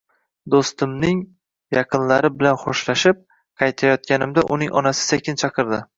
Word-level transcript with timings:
Doʻstimning 0.53 1.19
yaqinlari 1.77 2.31
bilan 2.39 2.59
xoʻshlashib, 2.63 3.21
qaytayotganimda, 3.63 4.47
uning 4.57 4.75
onasi 4.83 5.07
sekin 5.13 5.43
chaqirdi. 5.45 5.83